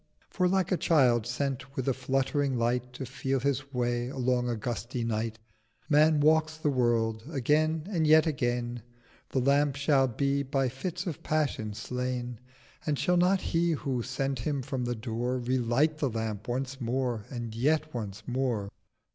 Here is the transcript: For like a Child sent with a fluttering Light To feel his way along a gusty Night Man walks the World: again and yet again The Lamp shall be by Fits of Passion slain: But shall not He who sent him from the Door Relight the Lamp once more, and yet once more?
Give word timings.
For 0.31 0.47
like 0.47 0.71
a 0.71 0.77
Child 0.77 1.27
sent 1.27 1.75
with 1.75 1.87
a 1.87 1.93
fluttering 1.93 2.57
Light 2.57 2.91
To 2.93 3.05
feel 3.05 3.39
his 3.39 3.71
way 3.71 4.07
along 4.07 4.49
a 4.49 4.55
gusty 4.55 5.03
Night 5.03 5.37
Man 5.89 6.19
walks 6.19 6.57
the 6.57 6.71
World: 6.71 7.21
again 7.29 7.83
and 7.87 8.07
yet 8.07 8.25
again 8.25 8.81
The 9.29 9.37
Lamp 9.37 9.75
shall 9.75 10.07
be 10.07 10.41
by 10.41 10.69
Fits 10.69 11.05
of 11.05 11.21
Passion 11.21 11.75
slain: 11.75 12.39
But 12.83 12.97
shall 12.97 13.15
not 13.17 13.41
He 13.41 13.73
who 13.73 14.01
sent 14.01 14.39
him 14.39 14.63
from 14.63 14.85
the 14.85 14.95
Door 14.95 15.37
Relight 15.37 15.99
the 15.99 16.09
Lamp 16.09 16.47
once 16.47 16.81
more, 16.81 17.25
and 17.29 17.53
yet 17.53 17.93
once 17.93 18.23
more? 18.25 18.71